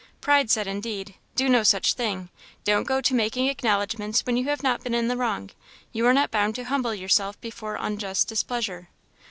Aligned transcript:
Pride 0.19 0.49
said, 0.49 0.65
indeed, 0.65 1.13
"Do 1.35 1.47
no 1.47 1.61
such 1.61 1.93
thing; 1.93 2.29
don't 2.63 2.87
go 2.87 3.01
to 3.01 3.13
making 3.13 3.45
acknowledgements 3.49 4.21
when 4.25 4.35
you 4.35 4.45
have 4.45 4.63
not 4.63 4.81
been 4.83 4.95
in 4.95 5.09
the 5.09 5.15
wrong; 5.15 5.51
you 5.93 6.07
are 6.07 6.11
not 6.13 6.31
bound 6.31 6.55
to 6.55 6.63
humble 6.63 6.95
yourself 6.95 7.39
before 7.39 7.77
unjust 7.79 8.27
displeasure." 8.27 8.89